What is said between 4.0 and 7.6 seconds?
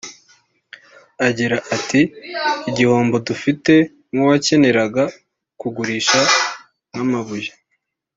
nk’uwakeneraga kugurisha nk’amabuye